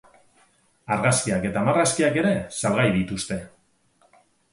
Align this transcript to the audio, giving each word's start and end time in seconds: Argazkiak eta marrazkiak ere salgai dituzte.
Argazkiak 0.95 1.45
eta 1.49 1.61
marrazkiak 1.67 2.17
ere 2.21 2.31
salgai 2.61 2.87
dituzte. 2.97 3.39